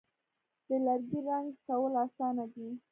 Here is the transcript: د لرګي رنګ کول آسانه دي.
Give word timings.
د 0.67 0.69
لرګي 0.85 1.19
رنګ 1.27 1.49
کول 1.65 1.93
آسانه 2.05 2.45
دي. 2.53 2.67